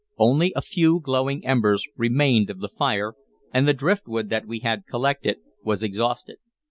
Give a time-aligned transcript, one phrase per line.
[0.17, 3.13] Only a few glowing embers remained of the fire,
[3.53, 6.37] and the driftwood that we had collected was exhausted.